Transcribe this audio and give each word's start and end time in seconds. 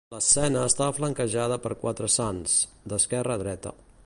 L'escena 0.13 0.63
està 0.69 0.87
flanquejada 0.99 1.59
per 1.67 1.75
quatre 1.85 2.11
sants: 2.17 2.59
d'esquerra 2.93 3.39
a 3.39 3.45
dreta. 3.45 3.81